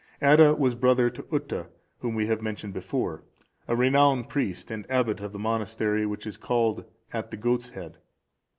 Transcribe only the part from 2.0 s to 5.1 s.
we have mentioned before,(407) a renowned priest, and